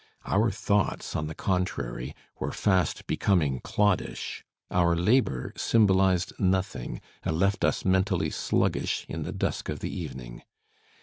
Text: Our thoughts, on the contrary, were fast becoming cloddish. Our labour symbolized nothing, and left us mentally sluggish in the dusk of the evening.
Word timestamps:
Our 0.25 0.49
thoughts, 0.49 1.15
on 1.15 1.27
the 1.27 1.35
contrary, 1.35 2.15
were 2.39 2.51
fast 2.51 3.05
becoming 3.05 3.59
cloddish. 3.59 4.43
Our 4.71 4.95
labour 4.95 5.53
symbolized 5.55 6.33
nothing, 6.39 7.01
and 7.21 7.37
left 7.37 7.63
us 7.63 7.85
mentally 7.85 8.31
sluggish 8.31 9.05
in 9.07 9.21
the 9.21 9.31
dusk 9.31 9.69
of 9.69 9.77
the 9.79 9.95
evening. 9.95 10.41